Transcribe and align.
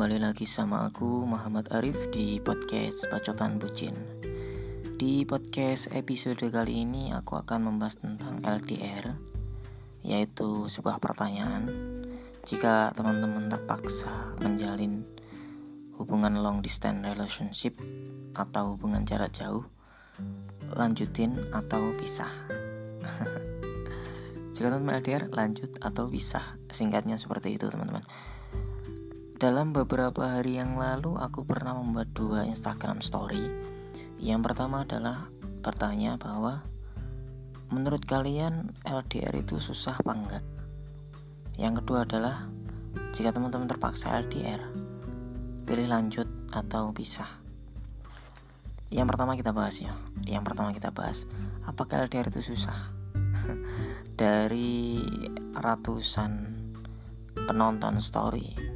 kembali 0.00 0.32
lagi 0.32 0.48
sama 0.48 0.88
aku 0.88 1.28
Muhammad 1.28 1.76
Arif 1.76 2.08
di 2.08 2.40
podcast 2.40 3.04
Bacotan 3.12 3.60
Bucin. 3.60 3.92
Di 4.96 5.28
podcast 5.28 5.92
episode 5.92 6.40
kali 6.40 6.88
ini 6.88 7.12
aku 7.12 7.36
akan 7.36 7.68
membahas 7.68 8.00
tentang 8.00 8.40
LDR 8.40 9.12
Yaitu 10.00 10.72
sebuah 10.72 11.04
pertanyaan. 11.04 11.68
Jika 12.48 12.96
teman-teman 12.96 13.52
terpaksa 13.52 14.40
menjalin 14.40 15.04
hubungan 16.00 16.32
long 16.40 16.64
distance 16.64 17.04
relationship 17.04 17.76
Atau 18.32 18.80
hubungan 18.80 19.04
jarak 19.04 19.36
jauh 19.36 19.68
Lanjutin 20.80 21.44
atau 21.52 21.92
pisah. 21.92 22.32
Jika 24.56 24.72
teman-teman 24.72 25.04
LDR 25.04 25.28
lanjut 25.28 25.76
atau 25.84 26.08
pisah. 26.08 26.56
Singkatnya 26.72 27.20
seperti 27.20 27.60
itu 27.60 27.68
teman-teman 27.68 28.08
dalam 29.40 29.72
beberapa 29.72 30.36
hari 30.36 30.60
yang 30.60 30.76
lalu 30.76 31.16
aku 31.16 31.48
pernah 31.48 31.72
membuat 31.72 32.12
dua 32.12 32.44
Instagram 32.44 33.00
story. 33.00 33.48
Yang 34.20 34.52
pertama 34.52 34.84
adalah 34.84 35.32
bertanya 35.64 36.20
bahwa 36.20 36.60
menurut 37.72 38.04
kalian 38.04 38.76
LDR 38.84 39.32
itu 39.40 39.56
susah 39.56 39.96
apa 39.96 40.12
enggak? 40.12 40.44
Yang 41.56 41.80
kedua 41.80 42.04
adalah 42.04 42.52
jika 43.16 43.32
teman-teman 43.32 43.64
terpaksa 43.64 44.12
LDR, 44.20 44.60
pilih 45.64 45.88
lanjut 45.88 46.28
atau 46.52 46.92
pisah. 46.92 47.40
Yang 48.92 49.08
pertama 49.08 49.40
kita 49.40 49.56
bahas 49.56 49.80
ya. 49.80 49.96
Yang 50.28 50.52
pertama 50.52 50.76
kita 50.76 50.92
bahas 50.92 51.24
apakah 51.64 52.04
LDR 52.04 52.28
itu 52.28 52.44
susah? 52.44 52.92
Dari 54.20 55.00
ratusan 55.56 56.60
penonton 57.48 58.04
story 58.04 58.69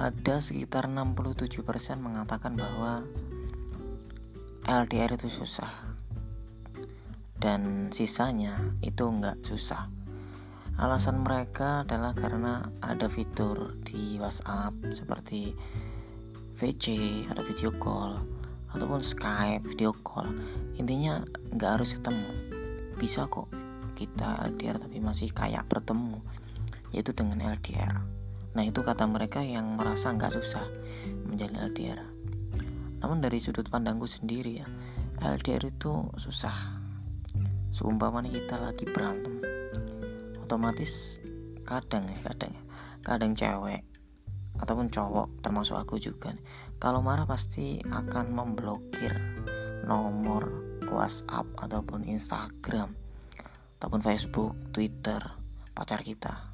ada 0.00 0.40
sekitar 0.40 0.88
67% 0.88 1.60
mengatakan 2.00 2.56
bahwa 2.56 3.04
LDR 4.64 5.12
itu 5.20 5.28
susah. 5.28 5.68
Dan 7.36 7.92
sisanya 7.92 8.72
itu 8.80 9.04
enggak 9.04 9.44
susah. 9.44 9.92
Alasan 10.80 11.20
mereka 11.20 11.84
adalah 11.84 12.16
karena 12.16 12.64
ada 12.80 13.12
fitur 13.12 13.76
di 13.84 14.16
WhatsApp 14.16 14.72
seperti 14.88 15.52
VC 16.56 16.84
ada 17.28 17.44
video 17.44 17.68
call 17.76 18.24
ataupun 18.72 19.04
Skype 19.04 19.68
video 19.68 19.92
call. 20.00 20.32
Intinya 20.80 21.20
nggak 21.52 21.70
harus 21.76 21.92
ketemu. 21.92 22.32
Bisa 22.96 23.28
kok 23.28 23.52
kita 24.00 24.48
LDR 24.48 24.80
tapi 24.80 24.96
masih 24.96 25.28
kayak 25.28 25.68
bertemu 25.68 26.24
yaitu 26.88 27.12
dengan 27.12 27.52
LDR 27.52 28.19
Nah 28.54 28.62
itu 28.66 28.82
kata 28.82 29.06
mereka 29.06 29.42
yang 29.42 29.78
merasa 29.78 30.10
nggak 30.10 30.34
susah 30.34 30.66
menjalin 31.26 31.70
LDR. 31.70 32.00
Namun 33.00 33.22
dari 33.22 33.38
sudut 33.38 33.66
pandangku 33.70 34.10
sendiri 34.10 34.60
ya, 34.60 34.68
LDR 35.22 35.70
itu 35.70 36.10
susah. 36.18 36.82
Seumpama 37.70 38.26
kita 38.26 38.58
lagi 38.58 38.82
berantem, 38.90 39.38
otomatis 40.42 41.22
kadang 41.62 42.10
ya 42.10 42.18
kadang 42.26 42.50
ya, 42.50 42.62
kadang 43.06 43.32
cewek 43.38 43.86
ataupun 44.58 44.90
cowok 44.90 45.40
termasuk 45.40 45.78
aku 45.78 45.96
juga 46.02 46.34
kalau 46.82 47.00
marah 47.00 47.24
pasti 47.24 47.78
akan 47.86 48.34
memblokir 48.34 49.14
nomor 49.86 50.50
WhatsApp 50.90 51.46
ataupun 51.54 52.04
Instagram 52.04 52.92
ataupun 53.78 54.00
Facebook, 54.02 54.52
Twitter 54.74 55.22
pacar 55.72 56.02
kita 56.02 56.52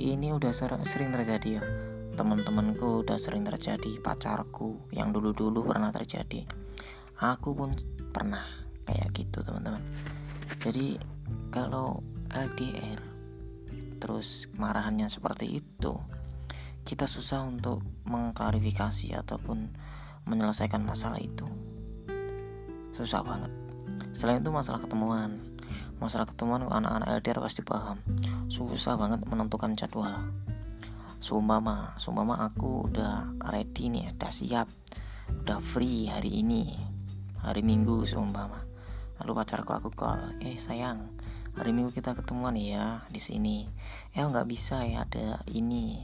ini 0.00 0.32
udah 0.32 0.52
sering 0.52 1.12
terjadi 1.12 1.60
ya. 1.60 1.64
Teman-temanku 2.12 3.04
udah 3.04 3.16
sering 3.16 3.44
terjadi 3.44 4.00
pacarku 4.00 4.88
yang 4.92 5.12
dulu-dulu 5.12 5.64
pernah 5.64 5.88
terjadi. 5.92 6.44
Aku 7.20 7.56
pun 7.56 7.76
pernah 8.12 8.44
kayak 8.88 9.12
gitu 9.16 9.44
teman-teman. 9.44 9.84
Jadi 10.60 10.96
kalau 11.52 12.00
LDR 12.32 13.00
terus 14.00 14.50
kemarahannya 14.50 15.06
seperti 15.06 15.62
itu 15.62 15.94
kita 16.82 17.06
susah 17.06 17.46
untuk 17.46 17.84
mengklarifikasi 18.08 19.14
ataupun 19.14 19.70
menyelesaikan 20.26 20.82
masalah 20.82 21.22
itu. 21.22 21.46
Susah 22.92 23.22
banget. 23.22 23.52
Selain 24.12 24.42
itu 24.42 24.50
masalah 24.50 24.82
ketemuan 24.82 25.51
masalah 26.02 26.26
ketemuan 26.26 26.66
anak-anak 26.66 27.22
LDR 27.22 27.38
pasti 27.38 27.62
paham 27.62 28.02
susah 28.50 28.98
banget 28.98 29.22
menentukan 29.24 29.78
jadwal 29.78 30.18
Sumpama, 31.22 31.94
sumpama 32.02 32.34
aku 32.42 32.90
udah 32.90 33.38
ready 33.54 33.86
nih, 33.86 34.10
udah 34.10 34.26
siap, 34.34 34.66
udah 35.46 35.62
free 35.62 36.10
hari 36.10 36.42
ini, 36.42 36.74
hari 37.38 37.62
Minggu 37.62 38.02
sumpama. 38.02 38.66
Lalu 39.22 39.30
pacarku 39.38 39.70
aku 39.70 39.94
call, 39.94 40.34
eh 40.42 40.58
sayang, 40.58 41.14
hari 41.54 41.70
Minggu 41.70 41.94
kita 41.94 42.18
ketemuan 42.18 42.58
ya 42.58 43.06
di 43.06 43.22
sini. 43.22 43.70
Eh 44.10 44.18
nggak 44.18 44.50
bisa 44.50 44.82
ya 44.82 45.06
ada 45.06 45.46
ini. 45.46 46.02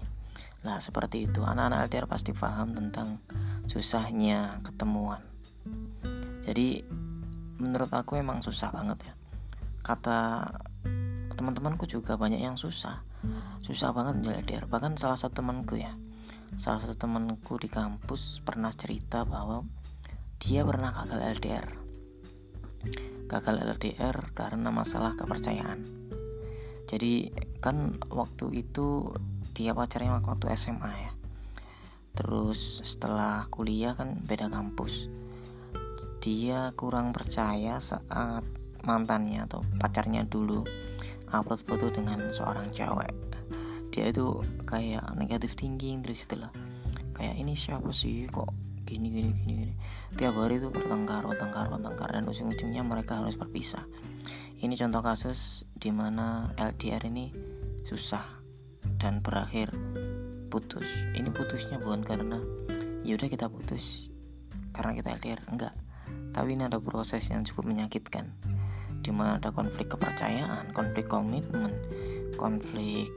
Lah 0.62 0.78
seperti 0.78 1.26
itu, 1.26 1.42
anak-anak 1.42 1.90
LDR 1.90 2.06
pasti 2.06 2.30
paham 2.30 2.78
tentang 2.78 3.18
susahnya 3.66 4.62
ketemuan. 4.62 5.18
Jadi 6.46 6.86
menurut 7.58 7.90
aku 7.90 8.22
emang 8.22 8.38
susah 8.38 8.70
banget 8.70 9.02
ya 9.02 9.17
kata 9.88 10.44
teman-temanku 11.32 11.88
juga 11.88 12.20
banyak 12.20 12.44
yang 12.44 12.60
susah. 12.60 13.00
Susah 13.64 13.96
banget 13.96 14.20
menjalani 14.20 14.44
LDR 14.44 14.64
bahkan 14.68 14.92
salah 15.00 15.16
satu 15.16 15.40
temanku 15.40 15.80
ya 15.80 15.96
salah 16.56 16.80
satu 16.80 16.96
temanku 16.96 17.60
di 17.60 17.68
kampus 17.68 18.40
pernah 18.40 18.72
cerita 18.72 19.26
bahwa 19.28 19.68
dia 20.40 20.64
pernah 20.64 20.94
gagal 20.94 21.20
LDR 21.36 21.88
gagal 23.28 23.60
LDR 23.60 24.32
karena 24.32 24.72
masalah 24.72 25.12
kepercayaan. 25.12 25.84
Jadi 26.88 27.28
kan 27.60 28.00
waktu 28.08 28.64
itu 28.64 29.12
dia 29.52 29.76
pacarnya 29.76 30.16
waktu 30.24 30.48
SMA 30.56 30.88
ya. 30.88 31.12
Terus 32.16 32.80
setelah 32.82 33.44
kuliah 33.52 33.92
kan 33.92 34.16
beda 34.24 34.48
kampus. 34.48 35.12
Dia 36.24 36.72
kurang 36.74 37.12
percaya 37.12 37.76
saat 37.78 38.42
mantannya 38.86 39.46
atau 39.48 39.64
pacarnya 39.80 40.22
dulu 40.26 40.62
upload 41.32 41.60
foto 41.64 41.86
dengan 41.92 42.28
seorang 42.30 42.70
cewek. 42.72 43.12
Dia 43.92 44.12
itu 44.12 44.44
kayak 44.68 45.16
negatif 45.16 45.56
thinking 45.58 46.04
terus 46.04 46.24
itulah 46.24 46.52
kayak 47.16 47.34
ini 47.40 47.52
siapa 47.56 47.90
sih? 47.90 48.28
Kok 48.30 48.48
gini 48.86 49.10
gini 49.12 49.30
gini 49.34 49.52
gini? 49.68 49.74
Tiap 50.16 50.38
hari 50.38 50.62
itu 50.62 50.72
bertengkar 50.72 51.26
bertengkar 51.26 51.68
bertengkar 51.68 52.08
dan 52.14 52.24
ujung-ujungnya 52.28 52.82
mereka 52.86 53.20
harus 53.20 53.36
berpisah. 53.36 53.84
Ini 54.58 54.74
contoh 54.74 55.02
kasus 55.04 55.68
di 55.76 55.94
mana 55.94 56.50
LDR 56.58 57.06
ini 57.06 57.30
susah 57.86 58.24
dan 58.98 59.20
berakhir 59.22 59.70
putus. 60.48 60.88
Ini 61.14 61.28
putusnya 61.30 61.78
bukan 61.78 62.02
karena 62.02 62.40
yaudah 63.04 63.28
kita 63.28 63.46
putus 63.46 64.08
karena 64.72 64.96
kita 64.96 65.14
LDR 65.18 65.40
enggak. 65.50 65.74
Tapi 66.32 66.54
ini 66.54 66.66
ada 66.66 66.78
proses 66.78 67.28
yang 67.30 67.42
cukup 67.42 67.70
menyakitkan 67.70 68.30
di 69.08 69.12
mana 69.16 69.40
ada 69.40 69.48
konflik 69.48 69.88
kepercayaan 69.88 70.76
konflik 70.76 71.08
komitmen 71.08 71.72
konflik 72.36 73.08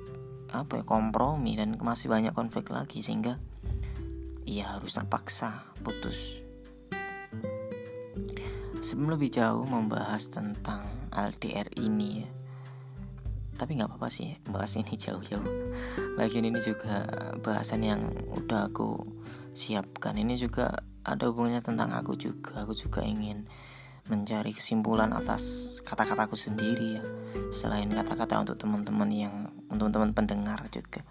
apa 0.56 0.80
ya 0.80 0.84
kompromi 0.88 1.60
dan 1.60 1.76
masih 1.84 2.08
banyak 2.08 2.32
konflik 2.32 2.72
lagi 2.72 3.04
sehingga 3.04 3.40
ia 4.44 4.68
harus 4.68 5.00
terpaksa 5.00 5.72
putus. 5.80 6.44
Sebelum 8.82 9.16
lebih 9.16 9.32
jauh 9.32 9.64
membahas 9.64 10.28
tentang 10.28 10.84
LDR 11.14 11.70
ini 11.80 12.26
ya 12.26 12.30
tapi 13.62 13.78
nggak 13.78 13.94
apa-apa 13.94 14.10
sih 14.10 14.42
bahas 14.50 14.74
ini 14.74 14.98
jauh-jauh. 14.98 15.46
Lagian 16.18 16.50
ini 16.50 16.58
juga 16.66 17.06
bahasan 17.46 17.86
yang 17.86 18.10
udah 18.34 18.74
aku 18.74 19.06
siapkan. 19.54 20.18
Ini 20.18 20.34
juga 20.34 20.82
ada 21.06 21.30
hubungannya 21.30 21.62
tentang 21.62 21.94
aku 21.94 22.18
juga. 22.18 22.66
Aku 22.66 22.74
juga 22.74 23.06
ingin 23.06 23.46
mencari 24.10 24.56
kesimpulan 24.56 25.14
atas 25.14 25.78
kata-kataku 25.86 26.40
sendiri 26.40 26.98
ya. 26.98 27.04
Selain 27.54 27.92
kata-kata 27.92 28.42
untuk 28.42 28.58
teman-teman 28.58 29.10
yang 29.12 29.36
untuk 29.70 29.92
teman-teman 29.92 30.16
pendengar 30.16 30.66
juga 30.72 31.06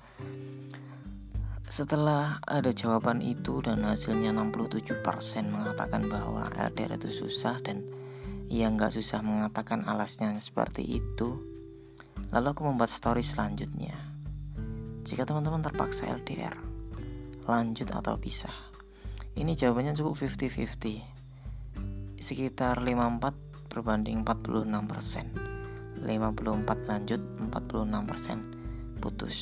setelah 1.71 2.43
ada 2.51 2.75
jawaban 2.75 3.23
itu 3.23 3.63
dan 3.63 3.87
hasilnya 3.87 4.35
67% 4.35 5.07
mengatakan 5.55 6.11
bahwa 6.11 6.51
LDR 6.59 6.99
itu 6.99 7.15
susah 7.15 7.63
dan 7.63 7.87
ia 8.51 8.67
nggak 8.67 8.91
susah 8.91 9.23
mengatakan 9.23 9.87
alasnya 9.87 10.35
seperti 10.43 10.83
itu 10.83 11.39
lalu 12.35 12.47
aku 12.51 12.67
membuat 12.67 12.91
story 12.91 13.23
selanjutnya. 13.23 13.95
Jika 15.07 15.23
teman-teman 15.23 15.63
terpaksa 15.63 16.11
LDR 16.11 16.59
lanjut 17.47 17.87
atau 17.95 18.19
pisah? 18.19 18.75
Ini 19.39 19.55
jawabannya 19.55 19.95
cukup 19.95 20.19
50-50 20.27 21.20
sekitar 22.21 22.79
54 22.85 23.73
berbanding 23.73 24.23
46 24.23 24.69
persen 24.87 25.27
54 26.05 26.91
lanjut 26.91 27.23
46 27.49 28.09
persen 28.09 28.39
putus 29.01 29.37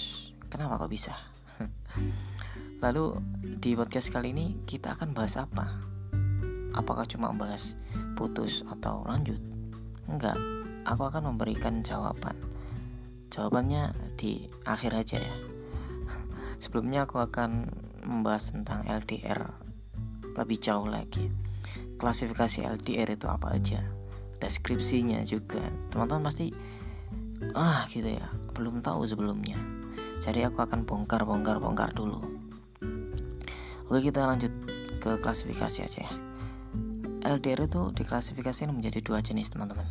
kenapa 0.48 0.86
kok 0.86 0.92
bisa 0.94 1.14
Lalu 2.78 3.18
di 3.42 3.74
podcast 3.74 4.14
kali 4.14 4.30
ini 4.30 4.62
kita 4.62 4.94
akan 4.94 5.10
bahas 5.10 5.34
apa? 5.34 5.82
Apakah 6.78 7.02
cuma 7.10 7.34
bahas 7.34 7.74
putus 8.14 8.62
atau 8.70 9.02
lanjut? 9.02 9.42
Enggak, 10.06 10.38
aku 10.86 11.10
akan 11.10 11.34
memberikan 11.34 11.82
jawaban. 11.82 12.38
Jawabannya 13.34 14.14
di 14.14 14.46
akhir 14.62 14.94
aja 14.94 15.18
ya. 15.18 15.36
Sebelumnya 16.62 17.02
aku 17.02 17.18
akan 17.18 17.66
membahas 18.06 18.54
tentang 18.54 18.86
LDR 18.86 19.42
lebih 20.38 20.62
jauh 20.62 20.86
lagi. 20.86 21.26
Klasifikasi 21.98 22.62
LDR 22.62 23.10
itu 23.18 23.26
apa 23.26 23.58
aja? 23.58 23.82
Deskripsinya 24.38 25.18
juga. 25.26 25.66
Teman-teman 25.90 26.30
pasti 26.30 26.54
ah 27.58 27.82
gitu 27.90 28.06
ya, 28.06 28.30
belum 28.54 28.80
tahu 28.82 29.02
sebelumnya. 29.02 29.58
Jadi 30.22 30.46
aku 30.46 30.62
akan 30.62 30.86
bongkar 30.86 31.26
bongkar 31.26 31.58
bongkar 31.58 31.90
dulu. 31.94 32.22
Oke, 33.90 34.10
kita 34.10 34.30
lanjut 34.30 34.50
ke 35.02 35.18
klasifikasi 35.18 35.78
aja 35.86 36.00
ya. 36.06 36.12
LDR 37.26 37.66
itu 37.66 37.90
diklasifikasikan 37.94 38.70
menjadi 38.70 39.02
dua 39.02 39.18
jenis, 39.18 39.50
teman-teman. 39.50 39.86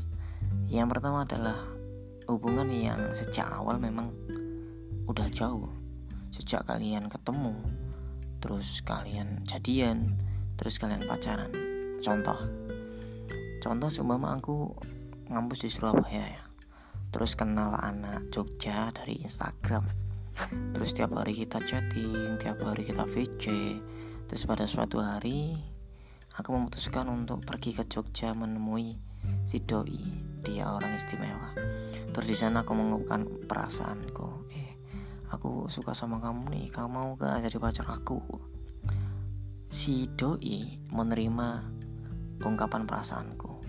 Yang 0.71 0.88
pertama 0.95 1.27
adalah 1.27 1.60
hubungan 2.27 2.71
yang 2.71 3.00
sejak 3.12 3.48
awal 3.51 3.80
memang 3.80 4.12
udah 5.07 5.27
jauh. 5.31 5.71
Sejak 6.31 6.68
kalian 6.68 7.07
ketemu, 7.12 7.56
terus 8.44 8.83
kalian 8.83 9.44
jadian, 9.48 10.19
terus 10.56 10.80
kalian 10.80 11.07
pacaran. 11.07 11.66
Contoh. 11.97 12.39
Contoh 13.57 13.89
seumpama 13.89 14.38
aku 14.38 14.69
ngampus 15.27 15.65
di 15.65 15.69
Surabaya 15.73 16.23
ya. 16.23 16.44
Terus 17.09 17.33
kenal 17.33 17.73
anak 17.73 18.29
Jogja 18.29 18.94
dari 18.94 19.17
Instagram. 19.25 19.88
Terus 20.77 20.94
tiap 20.94 21.17
hari 21.17 21.33
kita 21.33 21.57
chatting, 21.65 22.38
tiap 22.38 22.61
hari 22.61 22.85
kita 22.85 23.09
VC. 23.09 23.45
Terus 24.29 24.44
pada 24.45 24.69
suatu 24.69 25.01
hari 25.01 25.57
aku 26.38 26.53
memutuskan 26.53 27.09
untuk 27.09 27.41
pergi 27.41 27.73
ke 27.73 27.83
Jogja 27.89 28.38
menemui 28.38 29.01
si 29.43 29.57
doi. 29.65 29.97
Dia 30.45 30.69
orang 30.69 30.93
istimewa. 30.93 31.57
Terus 32.13 32.27
di 32.29 32.38
sana 32.38 32.61
aku 32.61 32.77
mengungkapkan 32.77 33.50
perasaanku. 33.50 34.29
Eh, 34.53 34.71
aku 35.33 35.65
suka 35.67 35.97
sama 35.97 36.21
kamu 36.21 36.53
nih 36.53 36.65
kamu 36.69 36.88
mau 36.88 37.09
gak 37.17 37.50
jadi 37.50 37.57
pacar 37.57 37.89
aku 37.89 38.21
si 39.67 40.07
doi 40.15 40.79
menerima 40.95 41.76
ungkapan 42.44 42.86
perasaanku. 42.86 43.62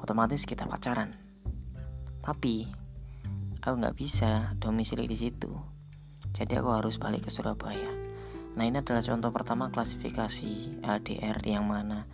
Otomatis 0.00 0.46
kita 0.46 0.64
pacaran. 0.64 1.16
Tapi 2.22 2.68
aku 3.60 3.74
nggak 3.74 3.96
bisa 3.98 4.54
domisili 4.60 5.08
di 5.10 5.16
situ. 5.18 5.50
Jadi 6.32 6.56
aku 6.60 6.70
harus 6.72 7.00
balik 7.00 7.26
ke 7.26 7.30
Surabaya. 7.32 7.90
Nah 8.54 8.64
ini 8.64 8.80
adalah 8.80 9.02
contoh 9.02 9.30
pertama 9.34 9.68
klasifikasi 9.68 10.82
LDR 10.84 11.38
yang 11.44 11.66
mana 11.66 12.06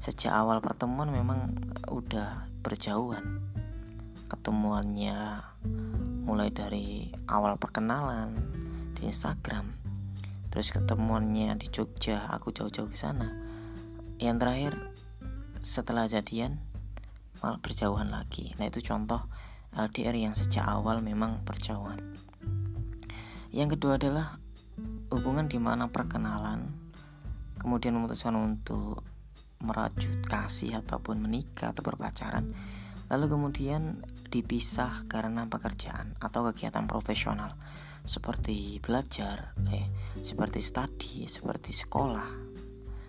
sejak 0.00 0.32
awal 0.32 0.60
pertemuan 0.64 1.12
memang 1.12 1.56
udah 1.88 2.50
berjauhan. 2.60 3.40
Ketemuannya 4.30 5.42
mulai 6.26 6.52
dari 6.54 7.10
awal 7.26 7.58
perkenalan 7.58 8.38
di 8.94 9.08
Instagram 9.08 9.80
terus 10.50 10.74
ketemuannya 10.74 11.54
di 11.54 11.70
Jogja 11.70 12.26
aku 12.26 12.50
jauh-jauh 12.50 12.90
ke 12.90 12.98
sana. 12.98 13.30
Yang 14.18 14.36
terakhir 14.42 14.72
setelah 15.60 16.08
jadian 16.08 16.60
malah 17.44 17.60
berjauhan 17.60 18.08
lagi 18.08 18.56
nah 18.56 18.68
itu 18.68 18.80
contoh 18.84 19.24
LDR 19.76 20.16
yang 20.16 20.34
sejak 20.34 20.66
awal 20.66 21.04
memang 21.04 21.44
berjauhan 21.46 22.00
yang 23.52 23.68
kedua 23.70 23.96
adalah 24.00 24.40
hubungan 25.12 25.46
di 25.46 25.60
mana 25.60 25.92
perkenalan 25.92 26.72
kemudian 27.60 27.96
memutuskan 27.96 28.36
untuk 28.36 29.04
merajut 29.60 30.24
kasih 30.24 30.80
ataupun 30.80 31.20
menikah 31.20 31.76
atau 31.76 31.84
berpacaran 31.84 32.56
lalu 33.12 33.26
kemudian 33.28 34.00
dipisah 34.30 35.04
karena 35.10 35.44
pekerjaan 35.50 36.16
atau 36.22 36.46
kegiatan 36.48 36.86
profesional 36.86 37.58
seperti 38.04 38.80
belajar, 38.80 39.52
eh, 39.68 39.86
seperti 40.24 40.60
studi, 40.64 41.28
seperti 41.28 41.72
sekolah. 41.74 42.49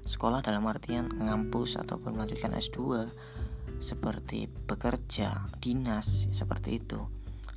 Sekolah 0.04 0.42
dalam 0.42 0.66
artian 0.68 1.10
ngampus 1.10 1.78
ataupun 1.78 2.18
melanjutkan 2.18 2.54
S2, 2.58 3.08
seperti 3.82 4.50
bekerja, 4.50 5.46
dinas, 5.62 6.30
seperti 6.34 6.82
itu. 6.82 7.00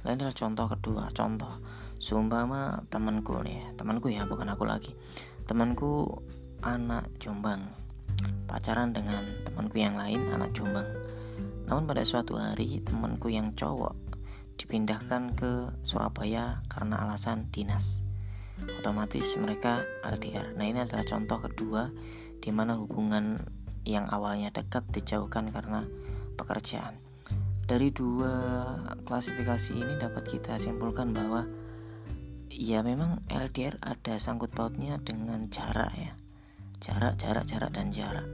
Lain 0.04 0.20
adalah 0.20 0.36
contoh 0.36 0.66
kedua, 0.68 1.04
contoh 1.12 1.52
seumpama 1.96 2.84
temanku 2.92 3.40
nih, 3.40 3.74
temanku 3.76 4.12
ya 4.12 4.28
bukan 4.28 4.52
aku 4.52 4.68
lagi. 4.68 4.92
Temanku 5.48 6.20
anak 6.60 7.08
Jombang, 7.16 7.72
pacaran 8.44 8.92
dengan 8.92 9.24
temanku 9.48 9.80
yang 9.80 9.96
lain 9.96 10.28
anak 10.32 10.52
Jombang 10.52 10.88
namun 11.64 11.88
pada 11.88 12.04
suatu 12.04 12.36
hari 12.36 12.84
temanku 12.84 13.32
yang 13.32 13.56
cowok 13.56 13.96
dipindahkan 14.60 15.32
ke 15.34 15.72
Surabaya 15.82 16.62
karena 16.70 17.02
alasan 17.02 17.48
dinas. 17.50 18.03
Otomatis 18.80 19.36
mereka 19.36 19.84
LDR. 20.04 20.52
Nah 20.56 20.64
ini 20.64 20.84
adalah 20.84 21.04
contoh 21.04 21.38
kedua 21.40 21.92
di 22.40 22.50
mana 22.52 22.76
hubungan 22.76 23.40
yang 23.84 24.08
awalnya 24.08 24.52
dekat 24.52 24.84
dijauhkan 24.92 25.52
karena 25.52 25.84
pekerjaan. 26.36 27.00
Dari 27.64 27.88
dua 27.92 28.32
klasifikasi 29.08 29.72
ini 29.72 29.96
dapat 29.96 30.28
kita 30.28 30.60
simpulkan 30.60 31.16
bahwa 31.16 31.48
ya 32.52 32.84
memang 32.84 33.24
LDR 33.32 33.80
ada 33.80 34.20
sangkut 34.20 34.52
pautnya 34.52 35.00
dengan 35.00 35.48
jarak 35.48 35.92
ya. 35.96 36.12
Jarak, 36.84 37.16
jarak, 37.16 37.48
jarak 37.48 37.72
dan 37.72 37.88
jarak. 37.88 38.28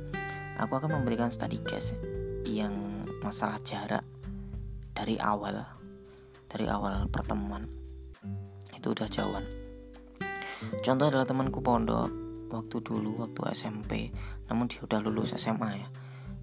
Aku 0.59 0.77
akan 0.77 1.03
memberikan 1.03 1.31
study 1.31 1.63
case 1.63 1.95
yang 2.43 3.07
masalah 3.23 3.63
jarak 3.63 4.03
dari 4.97 5.17
awal 5.23 5.63
dari 6.51 6.67
awal 6.67 7.07
pertemuan 7.09 7.71
itu 8.75 8.91
udah 8.91 9.07
jauhan 9.07 9.45
contoh 10.85 11.07
adalah 11.09 11.25
temanku 11.25 11.65
pondok 11.65 12.09
waktu 12.51 12.77
dulu 12.83 13.23
waktu 13.23 13.41
SMP 13.55 14.11
namun 14.51 14.67
dia 14.67 14.83
udah 14.85 15.01
lulus 15.01 15.33
SMA 15.39 15.71
ya. 15.79 15.89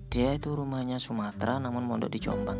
Dia 0.07 0.29
itu 0.39 0.55
rumahnya 0.55 1.03
Sumatera 1.03 1.59
namun 1.59 1.83
mondok 1.83 2.15
di 2.15 2.19
Jombang. 2.23 2.59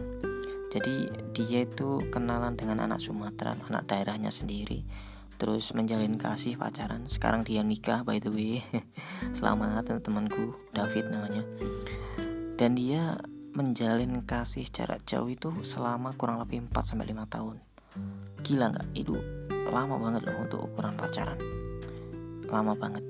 Jadi 0.68 1.08
dia 1.32 1.64
itu 1.64 2.04
kenalan 2.12 2.60
dengan 2.60 2.84
anak 2.84 3.00
Sumatera 3.00 3.56
anak 3.56 3.88
daerahnya 3.88 4.30
sendiri. 4.30 4.84
Terus 5.40 5.72
menjalin 5.72 6.20
kasih 6.20 6.60
pacaran. 6.60 7.08
Sekarang 7.08 7.48
dia 7.48 7.64
nikah 7.64 8.04
by 8.04 8.20
the 8.20 8.28
way. 8.28 8.60
Selamat 9.38 9.88
temanku 10.04 10.60
David 10.76 11.08
namanya. 11.08 11.48
Dan 12.60 12.76
dia 12.76 13.16
menjalin 13.56 14.22
kasih 14.28 14.68
jarak 14.70 15.02
jauh 15.08 15.30
itu 15.32 15.50
selama 15.66 16.14
kurang 16.14 16.44
lebih 16.44 16.68
4 16.68 16.94
sampai 16.94 17.10
5 17.10 17.26
tahun. 17.32 17.56
Gila 18.46 18.66
nggak? 18.70 18.88
Itu 18.94 19.18
lama 19.72 19.96
banget 20.00 20.22
loh 20.28 20.38
untuk 20.44 20.60
ukuran 20.68 20.96
pacaran. 20.96 21.40
Lama 22.48 22.74
banget. 22.74 23.04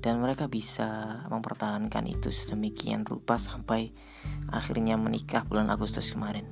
Dan 0.00 0.24
mereka 0.24 0.48
bisa 0.48 1.22
mempertahankan 1.28 2.08
itu 2.08 2.32
sedemikian 2.32 3.04
rupa 3.04 3.36
sampai 3.36 3.92
akhirnya 4.48 4.96
menikah 4.96 5.44
bulan 5.44 5.68
Agustus 5.68 6.12
kemarin. 6.12 6.48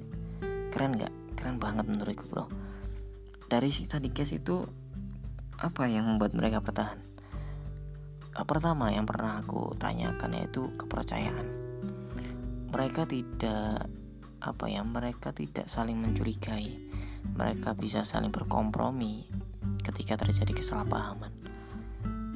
Keren 0.68 1.00
nggak? 1.00 1.38
Keren 1.38 1.56
banget 1.56 1.88
menurutku 1.88 2.28
bro. 2.28 2.46
Dari 3.48 3.72
si 3.72 3.88
tadi 3.88 4.12
case 4.12 4.36
itu 4.36 4.62
apa 5.58 5.88
yang 5.88 6.04
membuat 6.04 6.36
mereka 6.36 6.60
bertahan? 6.60 7.00
Pertama 8.38 8.92
yang 8.92 9.08
pernah 9.08 9.40
aku 9.40 9.74
tanyakan 9.80 10.36
yaitu 10.36 10.70
kepercayaan 10.78 11.68
mereka 12.68 13.08
tidak 13.08 13.88
apa 14.38 14.64
ya 14.68 14.84
mereka 14.84 15.32
tidak 15.32 15.66
saling 15.66 15.98
mencurigai 15.98 16.87
mereka 17.38 17.74
bisa 17.78 18.02
saling 18.02 18.34
berkompromi 18.34 19.30
ketika 19.86 20.18
terjadi 20.18 20.52
kesalahpahaman. 20.58 21.32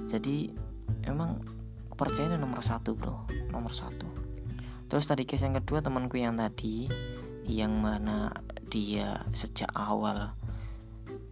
Jadi 0.07 0.55
emang 1.05 1.43
kepercayaan 1.93 2.39
nomor 2.39 2.63
satu 2.63 2.95
bro. 2.95 3.27
Nomor 3.51 3.75
satu. 3.75 4.09
Terus 4.89 5.05
tadi 5.09 5.25
case 5.25 5.49
yang 5.49 5.57
kedua 5.57 5.81
temanku 5.81 6.21
yang 6.21 6.37
tadi 6.37 6.89
yang 7.49 7.75
mana 7.83 8.31
dia 8.71 9.27
sejak 9.35 9.69
awal 9.75 10.33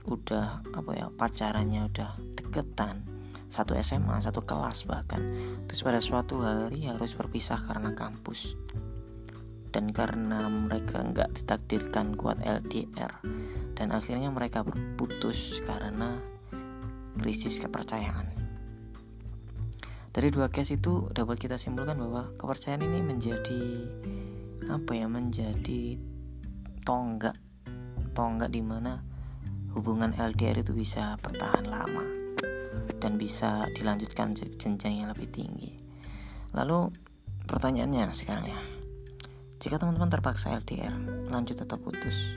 udah 0.09 0.64
apa 0.75 0.90
ya 0.97 1.07
pacarannya 1.14 1.88
udah 1.92 2.11
deketan. 2.37 3.07
Satu 3.50 3.75
SMA 3.83 4.23
satu 4.23 4.47
kelas 4.47 4.87
bahkan. 4.87 5.23
Terus 5.66 5.83
pada 5.83 5.99
suatu 5.99 6.42
hari 6.42 6.87
harus 6.87 7.14
berpisah 7.14 7.59
karena 7.59 7.95
kampus. 7.95 8.54
Dan 9.71 9.95
karena 9.95 10.50
mereka 10.50 11.02
nggak 11.02 11.42
ditakdirkan 11.42 12.19
kuat 12.19 12.42
LDR 12.42 13.39
dan 13.80 13.96
akhirnya 13.96 14.28
mereka 14.28 14.60
berputus 14.60 15.64
karena 15.64 16.20
krisis 17.16 17.56
kepercayaan. 17.64 18.28
Dari 20.12 20.28
dua 20.28 20.52
case 20.52 20.76
itu 20.76 21.08
dapat 21.08 21.40
kita 21.40 21.56
simpulkan 21.56 21.96
bahwa 21.96 22.28
kepercayaan 22.37 22.84
ini 22.84 23.00
menjadi 23.00 23.62
apa 24.68 24.92
ya 24.92 25.08
menjadi 25.08 25.96
tonggak 26.84 27.40
tonggak 28.12 28.52
di 28.52 28.60
mana 28.60 29.00
hubungan 29.72 30.12
LDR 30.12 30.60
itu 30.60 30.76
bisa 30.76 31.16
bertahan 31.25 31.64
lama. 31.64 32.04
dan 33.00 33.16
bisa 33.16 33.64
dilanjutkan 33.72 34.37
jenjang 34.37 34.92
yang 34.92 35.08
lebih 35.08 35.32
tinggi. 35.32 35.72
Lalu 36.52 36.92
pertanyaannya 37.49 38.12
sekarang 38.12 38.52
ya, 38.52 38.60
jika 39.56 39.80
teman-teman 39.80 40.12
terpaksa 40.12 40.52
LDR, 40.52 40.92
lanjut 41.32 41.64
atau 41.64 41.80
putus? 41.80 42.37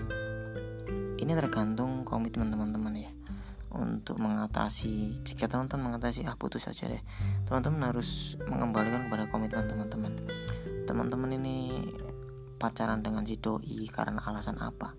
Ini 1.20 1.32
tergantung 1.38 2.06
komitmen 2.08 2.50
teman-teman 2.50 2.94
ya. 2.98 3.12
Untuk 3.74 4.22
mengatasi 4.22 5.26
jika 5.26 5.50
teman-teman 5.50 5.94
mengatasi 5.94 6.26
ah 6.30 6.38
putus 6.38 6.70
saja 6.70 6.90
deh. 6.90 7.02
Teman-teman 7.50 7.90
harus 7.90 8.38
mengembalikan 8.46 9.10
kepada 9.10 9.26
komitmen 9.30 9.66
teman-teman. 9.66 10.14
Teman-teman 10.86 11.30
ini 11.38 11.74
pacaran 12.62 13.02
dengan 13.02 13.26
si 13.26 13.38
doi 13.42 13.90
karena 13.90 14.22
alasan 14.22 14.62
apa? 14.62 14.94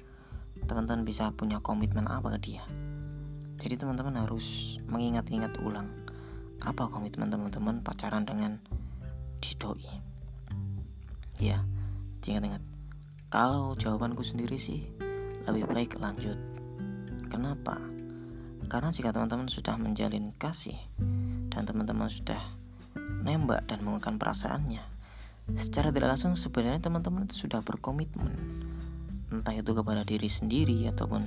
Teman-teman 0.67 1.07
bisa 1.07 1.31
punya 1.31 1.63
komitmen 1.63 2.11
apa 2.11 2.35
ke 2.35 2.51
dia? 2.51 2.65
Jadi 3.63 3.79
teman-teman 3.79 4.19
harus 4.19 4.77
mengingat-ingat 4.91 5.63
ulang 5.63 5.87
apa 6.65 6.89
komitmen 6.91 7.31
teman-teman 7.31 7.85
pacaran 7.85 8.27
dengan 8.27 8.59
si 9.39 9.55
doi? 9.55 9.87
Ya 11.39 11.63
ingat-ingat 12.25 12.65
kalau 13.29 13.77
jawabanku 13.77 14.25
sendiri 14.25 14.57
sih 14.57 14.89
lebih 15.49 15.67
baik 15.69 16.01
lanjut. 16.01 16.37
Kenapa? 17.29 17.81
Karena 18.71 18.89
jika 18.89 19.13
teman-teman 19.13 19.51
sudah 19.51 19.77
menjalin 19.77 20.33
kasih 20.41 20.77
dan 21.53 21.69
teman-teman 21.69 22.09
sudah 22.09 22.41
nembak 23.25 23.69
dan 23.69 23.85
mengungkapkan 23.85 24.17
perasaannya, 24.17 24.85
secara 25.57 25.93
tidak 25.93 26.17
langsung 26.17 26.33
sebenarnya 26.39 26.81
teman-teman 26.81 27.29
itu 27.29 27.45
sudah 27.45 27.61
berkomitmen, 27.61 28.33
entah 29.29 29.53
itu 29.53 29.73
kepada 29.77 30.07
diri 30.07 30.31
sendiri 30.31 30.89
ataupun 30.89 31.23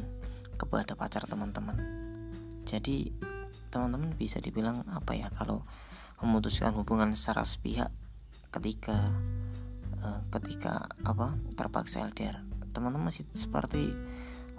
kepada 0.58 0.98
pacar 0.98 1.30
teman-teman. 1.30 1.78
Jadi 2.66 3.14
teman-teman 3.70 4.16
bisa 4.18 4.42
dibilang 4.42 4.82
apa 4.90 5.14
ya 5.14 5.30
kalau 5.30 5.68
memutuskan 6.24 6.74
hubungan 6.74 7.14
secara 7.14 7.46
sepihak 7.46 7.94
ketika 8.50 9.14
uh, 10.02 10.22
ketika 10.34 10.90
apa 11.06 11.38
terpaksa 11.54 12.02
LDR 12.10 12.47
teman-teman 12.78 13.10
masih 13.10 13.26
seperti 13.34 13.98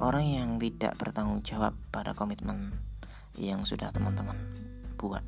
orang 0.02 0.26
yang 0.26 0.50
tidak 0.58 0.98
bertanggung 0.98 1.38
jawab 1.46 1.78
pada 1.94 2.18
komitmen 2.18 2.74
yang 3.38 3.62
sudah 3.62 3.94
teman-teman 3.94 4.34
buat. 4.98 5.22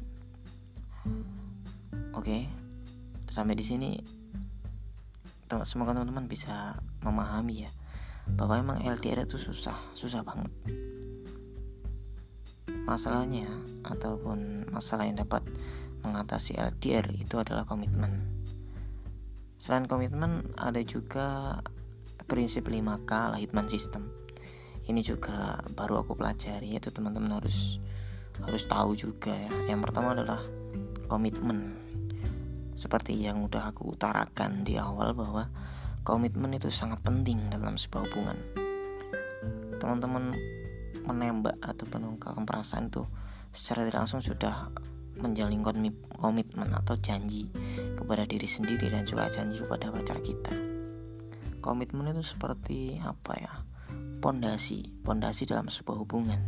Oke, 2.18 2.50
sampai 3.30 3.54
di 3.54 3.62
sini 3.62 3.90
semoga 5.62 5.94
teman-teman 5.94 6.26
bisa 6.26 6.82
memahami 7.06 7.66
ya 7.66 7.70
bahwa 8.34 8.58
emang 8.58 8.78
LDR 8.82 9.22
itu 9.26 9.38
susah, 9.38 9.78
susah 9.94 10.26
banget. 10.26 10.50
Masalahnya 12.86 13.46
ataupun 13.86 14.66
masalah 14.74 15.06
yang 15.06 15.22
dapat 15.22 15.46
mengatasi 16.02 16.58
LDR 16.58 17.06
itu 17.14 17.38
adalah 17.38 17.62
komitmen. 17.62 18.26
Selain 19.62 19.86
komitmen 19.86 20.50
ada 20.58 20.82
juga 20.82 21.58
prinsip 22.30 22.70
5K 22.70 23.34
Lahitman 23.34 23.66
System. 23.66 24.06
Ini 24.86 25.02
juga 25.02 25.58
baru 25.74 25.98
aku 26.06 26.14
pelajari 26.14 26.78
yaitu 26.78 26.94
teman-teman 26.94 27.42
harus 27.42 27.82
harus 28.46 28.70
tahu 28.70 28.94
juga 28.94 29.34
ya. 29.34 29.74
Yang 29.74 29.90
pertama 29.90 30.14
adalah 30.14 30.38
komitmen. 31.10 31.74
Seperti 32.78 33.18
yang 33.18 33.42
udah 33.42 33.74
aku 33.74 33.98
utarakan 33.98 34.62
di 34.62 34.78
awal 34.78 35.10
bahwa 35.10 35.50
komitmen 36.06 36.54
itu 36.54 36.70
sangat 36.70 37.02
penting 37.02 37.50
dalam 37.50 37.74
sebuah 37.74 38.06
hubungan. 38.06 38.38
Teman-teman 39.82 40.38
menembak 41.02 41.58
atau 41.58 41.82
mengungkapkan 41.90 42.46
perasaan 42.46 42.94
itu 42.94 43.10
secara 43.50 43.82
tidak 43.82 44.06
langsung 44.06 44.22
sudah 44.22 44.70
menjalin 45.18 45.66
komitmen 46.14 46.70
atau 46.78 46.94
janji 46.94 47.50
kepada 47.98 48.22
diri 48.22 48.46
sendiri 48.46 48.86
dan 48.86 49.02
juga 49.02 49.26
janji 49.26 49.58
kepada 49.58 49.90
pacar 49.90 50.22
kita 50.22 50.69
komitmen 51.60 52.12
itu 52.12 52.24
seperti 52.24 52.98
apa 53.00 53.32
ya 53.36 53.52
pondasi, 54.20 54.92
pondasi 55.00 55.48
dalam 55.48 55.72
sebuah 55.72 55.96
hubungan. 56.04 56.40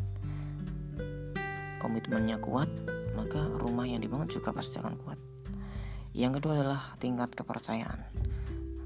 Komitmennya 1.80 2.38
kuat, 2.38 2.68
maka 3.16 3.48
rumah 3.58 3.88
yang 3.88 4.04
dibangun 4.04 4.28
juga 4.28 4.52
pasti 4.52 4.78
akan 4.78 4.94
kuat. 5.00 5.18
Yang 6.12 6.38
kedua 6.38 6.60
adalah 6.60 6.82
tingkat 7.00 7.32
kepercayaan 7.32 8.00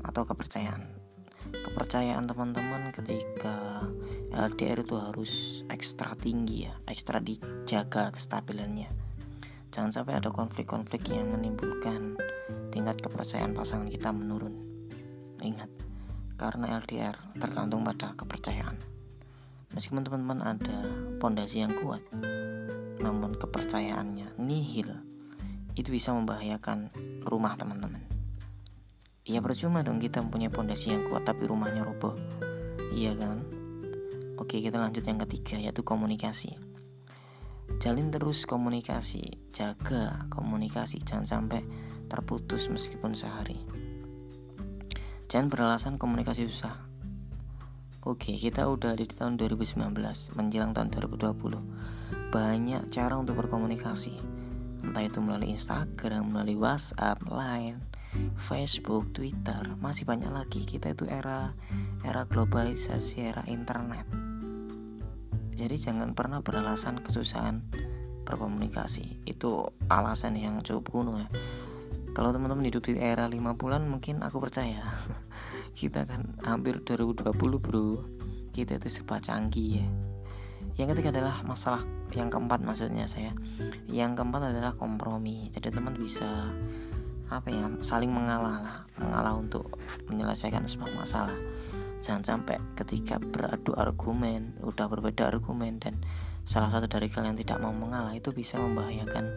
atau 0.06 0.22
kepercayaan. 0.22 0.86
Kepercayaan 1.46 2.26
teman-teman 2.26 2.94
ketika 2.94 3.86
LDR 4.30 4.82
itu 4.82 4.94
harus 4.98 5.62
ekstra 5.66 6.14
tinggi 6.14 6.70
ya, 6.70 6.74
ekstra 6.86 7.18
dijaga 7.18 8.14
kestabilannya. 8.14 8.90
Jangan 9.74 9.90
sampai 9.92 10.22
ada 10.22 10.30
konflik-konflik 10.30 11.10
yang 11.10 11.34
menimbulkan 11.34 12.16
tingkat 12.70 13.02
kepercayaan 13.02 13.52
pasangan 13.52 13.90
kita 13.90 14.14
menurun. 14.14 14.54
Ingat, 15.42 15.68
karena 16.36 16.76
LDR 16.78 17.16
tergantung 17.40 17.82
pada 17.82 18.12
kepercayaan. 18.12 18.76
Meskipun 19.74 20.06
teman-teman 20.06 20.40
ada 20.44 20.78
pondasi 21.18 21.64
yang 21.64 21.74
kuat, 21.76 22.04
namun 23.02 23.34
kepercayaannya 23.36 24.38
nihil, 24.40 24.88
itu 25.76 25.88
bisa 25.92 26.14
membahayakan 26.16 26.92
rumah 27.26 27.58
teman-teman. 27.58 28.00
Ya 29.26 29.42
percuma 29.42 29.82
dong 29.82 29.98
kita 29.98 30.22
mempunyai 30.22 30.54
pondasi 30.54 30.94
yang 30.94 31.02
kuat 31.10 31.26
tapi 31.26 31.50
rumahnya 31.50 31.82
roboh. 31.82 32.14
Iya 32.94 33.18
kan? 33.18 33.42
Oke, 34.38 34.62
kita 34.62 34.78
lanjut 34.78 35.02
yang 35.02 35.18
ketiga 35.26 35.58
yaitu 35.58 35.82
komunikasi. 35.82 36.54
Jalin 37.82 38.14
terus 38.14 38.46
komunikasi, 38.46 39.50
jaga 39.50 40.30
komunikasi, 40.30 41.02
jangan 41.02 41.26
sampai 41.26 41.66
terputus 42.06 42.70
meskipun 42.70 43.18
sehari. 43.18 43.58
Jangan 45.26 45.50
beralasan 45.50 45.94
komunikasi 45.98 46.46
susah. 46.46 46.86
Oke, 48.06 48.38
kita 48.38 48.70
udah 48.70 48.94
di 48.94 49.10
tahun 49.10 49.34
2019 49.34 49.74
menjelang 50.38 50.70
tahun 50.70 50.94
2020. 50.94 52.30
Banyak 52.30 52.94
cara 52.94 53.18
untuk 53.18 53.34
berkomunikasi. 53.42 54.14
Entah 54.86 55.02
itu 55.02 55.18
melalui 55.18 55.50
Instagram, 55.50 56.30
melalui 56.30 56.54
WhatsApp, 56.54 57.18
Line, 57.26 57.82
Facebook, 58.38 59.10
Twitter, 59.10 59.66
masih 59.82 60.06
banyak 60.06 60.30
lagi. 60.30 60.62
Kita 60.62 60.94
itu 60.94 61.10
era 61.10 61.58
era 62.06 62.22
globalisasi, 62.22 63.26
era 63.26 63.42
internet. 63.50 64.06
Jadi 65.58 65.74
jangan 65.74 66.14
pernah 66.14 66.38
beralasan 66.38 67.02
kesusahan 67.02 67.66
berkomunikasi. 68.22 69.26
Itu 69.26 69.74
alasan 69.90 70.38
yang 70.38 70.62
cukup 70.62 70.94
kuno 70.94 71.18
ya 71.18 71.26
kalau 72.16 72.32
teman-teman 72.32 72.64
hidup 72.64 72.80
di 72.88 72.96
era 72.96 73.28
5 73.28 73.36
bulan 73.60 73.84
mungkin 73.84 74.24
aku 74.24 74.40
percaya. 74.40 74.80
Kita 75.78 76.08
kan 76.08 76.40
hampir 76.48 76.80
2020 76.80 77.28
bro. 77.36 78.08
Kita 78.56 78.80
itu 78.80 78.88
serba 78.88 79.20
canggih 79.20 79.84
ya. 79.84 79.88
Yang 80.80 80.96
ketiga 80.96 81.12
adalah 81.12 81.44
masalah 81.44 81.84
yang 82.16 82.32
keempat 82.32 82.64
maksudnya 82.64 83.04
saya. 83.04 83.36
Yang 83.84 84.16
keempat 84.16 84.48
adalah 84.48 84.72
kompromi. 84.72 85.52
Jadi 85.52 85.68
teman 85.68 85.92
bisa 85.92 86.56
apa 87.28 87.52
ya 87.52 87.68
saling 87.84 88.08
mengalah 88.08 88.64
lah. 88.64 88.76
Mengalah 88.96 89.36
untuk 89.36 89.76
menyelesaikan 90.08 90.64
sebuah 90.64 90.96
masalah. 90.96 91.36
Jangan 92.00 92.24
sampai 92.24 92.56
ketika 92.80 93.20
beradu 93.20 93.76
argumen 93.76 94.56
udah 94.64 94.88
berbeda 94.88 95.28
argumen 95.28 95.76
dan 95.84 96.00
salah 96.48 96.72
satu 96.72 96.88
dari 96.88 97.12
kalian 97.12 97.36
tidak 97.36 97.60
mau 97.60 97.76
mengalah 97.76 98.16
itu 98.16 98.32
bisa 98.32 98.56
membahayakan 98.56 99.36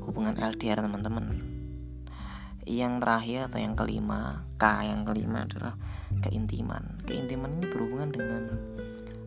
hubungan 0.00 0.32
LDR 0.40 0.80
teman-teman 0.80 1.55
yang 2.66 2.98
terakhir 2.98 3.46
atau 3.46 3.62
yang 3.62 3.78
kelima 3.78 4.42
K 4.58 4.90
yang 4.90 5.06
kelima 5.06 5.46
adalah 5.46 5.78
keintiman. 6.26 6.98
Keintiman 7.06 7.62
ini 7.62 7.66
berhubungan 7.70 8.10
dengan 8.10 8.42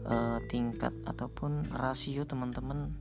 uh, 0.04 0.38
tingkat 0.52 0.92
ataupun 1.08 1.72
rasio 1.72 2.28
teman-teman 2.28 2.92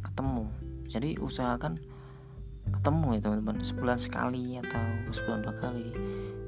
ketemu. 0.00 0.48
Jadi 0.88 1.20
usahakan 1.20 1.76
ketemu 2.72 3.06
ya 3.16 3.20
teman-teman. 3.20 3.60
Sebulan 3.60 4.00
sekali 4.00 4.56
atau 4.56 4.80
sebulan 5.12 5.44
dua 5.44 5.54
kali 5.60 5.88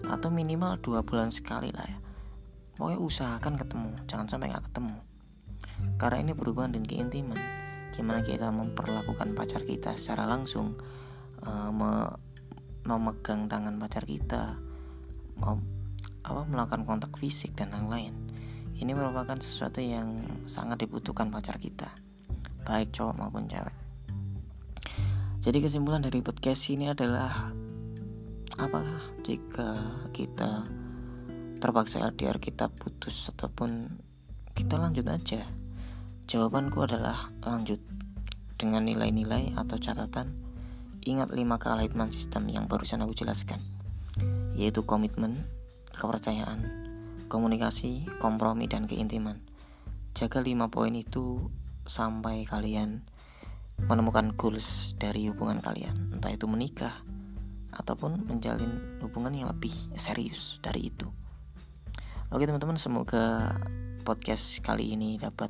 atau 0.09 0.29
minimal 0.33 0.81
dua 0.81 1.05
bulan 1.05 1.29
sekali 1.29 1.69
lah 1.69 1.85
ya. 1.85 1.99
Pokoknya 2.81 2.99
usahakan 2.99 3.55
ketemu 3.61 3.91
jangan 4.09 4.27
sampai 4.27 4.49
nggak 4.57 4.73
ketemu. 4.73 4.97
Karena 6.01 6.19
ini 6.25 6.33
berhubungan 6.33 6.81
dengan 6.81 6.89
keintiman. 6.89 7.41
Gimana 7.93 8.25
kita 8.25 8.49
memperlakukan 8.49 9.37
pacar 9.37 9.69
kita 9.69 9.93
secara 10.01 10.25
langsung 10.25 10.81
uh, 11.45 11.69
memegang 12.83 13.47
tangan 13.47 13.79
pacar 13.79 14.05
kita 14.07 14.59
mau 15.39 15.59
apa 16.23 16.43
melakukan 16.47 16.87
kontak 16.87 17.15
fisik 17.19 17.55
dan 17.59 17.75
lain-lain. 17.75 18.15
Ini 18.79 18.95
merupakan 18.95 19.39
sesuatu 19.39 19.79
yang 19.79 20.19
sangat 20.47 20.87
dibutuhkan 20.87 21.31
pacar 21.31 21.59
kita 21.59 21.91
baik 22.63 22.95
cowok 22.95 23.15
maupun 23.19 23.51
cewek. 23.51 23.75
Jadi 25.43 25.59
kesimpulan 25.59 26.03
dari 26.03 26.23
podcast 26.23 26.71
ini 26.71 26.87
adalah 26.87 27.51
apakah 28.55 29.11
jika 29.27 29.99
kita 30.15 30.71
terpaksa 31.59 32.07
LDR 32.07 32.39
kita 32.39 32.71
putus 32.71 33.31
ataupun 33.35 33.99
kita 34.55 34.79
lanjut 34.79 35.07
aja? 35.11 35.43
Jawabanku 36.31 36.87
adalah 36.87 37.31
lanjut. 37.43 37.83
Dengan 38.63 38.87
nilai-nilai 38.87 39.59
atau 39.59 39.75
catatan 39.75 40.39
ingat 41.03 41.35
lima 41.35 41.59
kealaitman 41.59 42.11
sistem 42.15 42.47
yang 42.47 42.71
barusan 42.71 43.03
aku 43.03 43.15
jelaskan 43.15 43.59
yaitu 44.53 44.85
komitmen, 44.85 45.49
kepercayaan, 45.97 46.61
komunikasi, 47.33 48.05
kompromi, 48.21 48.69
dan 48.69 48.85
keintiman. 48.85 49.41
Jaga 50.13 50.45
lima 50.45 50.69
poin 50.69 50.93
itu 50.93 51.49
sampai 51.89 52.45
kalian 52.45 53.01
menemukan 53.89 54.37
goals 54.37 54.95
dari 55.01 55.27
hubungan 55.33 55.59
kalian, 55.59 56.13
entah 56.15 56.31
itu 56.31 56.45
menikah 56.45 57.01
ataupun 57.73 58.29
menjalin 58.29 59.01
hubungan 59.01 59.33
yang 59.33 59.49
lebih 59.49 59.73
serius 59.97 60.61
dari 60.61 60.93
itu. 60.93 61.09
Oke 62.29 62.45
teman-teman, 62.45 62.77
semoga 62.77 63.57
podcast 64.05 64.61
kali 64.61 64.93
ini 64.93 65.17
dapat 65.17 65.49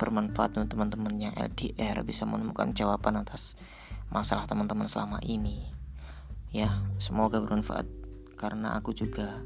bermanfaat 0.00 0.56
untuk 0.56 0.76
teman-teman 0.76 1.14
yang 1.20 1.34
LDR 1.36 2.00
bisa 2.04 2.24
menemukan 2.24 2.72
jawaban 2.72 3.20
atas 3.20 3.56
masalah 4.10 4.46
teman-teman 4.46 4.86
selama 4.86 5.18
ini. 5.22 5.66
Ya, 6.54 6.82
semoga 6.96 7.42
bermanfaat. 7.42 7.86
Karena 8.36 8.76
aku 8.76 8.92
juga 8.92 9.44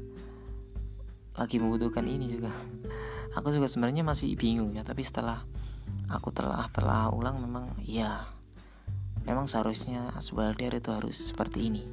lagi 1.35 1.57
membutuhkan 1.57 2.05
ini 2.05 2.27
juga. 2.37 2.51
Aku 3.39 3.47
juga 3.55 3.71
sebenarnya 3.71 4.03
masih 4.03 4.35
bingung 4.35 4.75
ya 4.75 4.83
tapi 4.83 5.07
setelah 5.07 5.47
aku 6.11 6.35
telah 6.35 6.67
telah 6.67 7.07
ulang 7.15 7.39
memang 7.39 7.79
ya 7.79 8.27
memang 9.23 9.47
seharusnya 9.47 10.11
Aswalder 10.19 10.75
itu 10.75 10.91
harus 10.91 11.31
seperti 11.31 11.71
ini. 11.71 11.87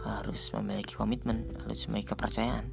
Harus 0.00 0.48
memiliki 0.56 0.96
komitmen 0.96 1.52
harus 1.60 1.84
memiliki 1.84 2.16
kepercayaan. 2.16 2.72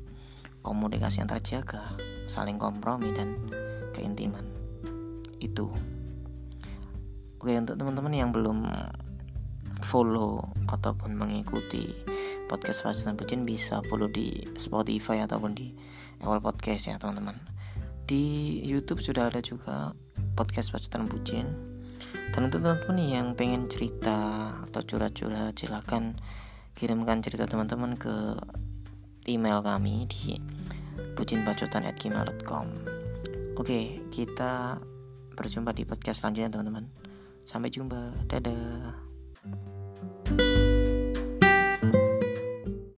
Komunikasi 0.63 1.19
yang 1.19 1.27
terjaga 1.27 1.83
saling 2.31 2.55
kompromi 2.55 3.11
dan 3.11 3.35
keintiman. 3.91 4.47
Itu. 5.43 5.67
Oke 7.43 7.59
untuk 7.59 7.75
teman-teman 7.75 8.15
yang 8.15 8.31
belum 8.31 8.71
follow 9.83 10.45
ataupun 10.69 11.13
mengikuti 11.17 11.93
podcast 12.47 12.85
Pacutan 12.85 13.17
Bucin 13.17 13.41
bisa 13.43 13.83
follow 13.87 14.07
di 14.07 14.45
Spotify 14.55 15.25
ataupun 15.25 15.51
di 15.53 15.73
Apple 16.21 16.43
Podcast 16.43 16.89
ya 16.89 16.95
teman-teman 17.01 17.37
di 18.05 18.59
YouTube 18.65 19.01
sudah 19.01 19.31
ada 19.31 19.39
juga 19.41 19.95
podcast 20.37 20.71
Pacutan 20.71 21.07
Bucin 21.09 21.47
dan 22.31 22.47
untuk 22.47 22.63
teman-teman 22.63 22.97
yang 23.01 23.27
pengen 23.35 23.67
cerita 23.67 24.51
atau 24.67 24.81
curhat-curhat 24.83 25.57
silakan 25.57 26.15
kirimkan 26.77 27.19
cerita 27.19 27.47
teman-teman 27.47 27.99
ke 27.99 28.39
email 29.27 29.59
kami 29.61 30.07
di 30.07 30.39
bucinbacotan@gmail.com 31.15 32.91
Oke, 33.61 34.01
kita 34.09 34.81
berjumpa 35.37 35.69
di 35.75 35.83
podcast 35.85 36.25
selanjutnya 36.25 36.55
teman-teman. 36.55 36.89
Sampai 37.43 37.69
jumpa. 37.69 38.25
Dadah. 38.25 39.70